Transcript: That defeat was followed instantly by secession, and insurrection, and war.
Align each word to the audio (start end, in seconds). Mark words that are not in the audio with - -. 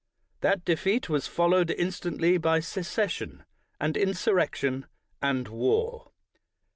That 0.39 0.65
defeat 0.65 1.09
was 1.09 1.27
followed 1.27 1.69
instantly 1.69 2.39
by 2.39 2.59
secession, 2.59 3.45
and 3.79 3.95
insurrection, 3.95 4.87
and 5.21 5.47
war. 5.47 6.09